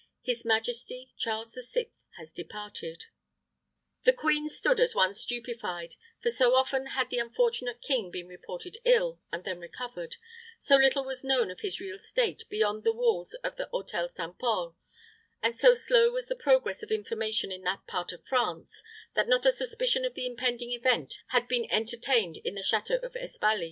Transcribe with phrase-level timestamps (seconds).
[0.23, 3.03] His majesty, Charles the Sixth, has departed."
[4.01, 5.93] The queen stood as one stupefied;
[6.23, 10.15] for so often had the unfortunate king been reported ill, and then recovered,
[10.57, 14.39] so little was known of his real state beyond the walls of the Hôtel St.
[14.39, 14.75] Pol,
[15.39, 18.81] and so slow was the progress of information in that part of France,
[19.13, 23.13] that not a suspicion of the impending event had been entertained in the château of
[23.13, 23.59] Espaly.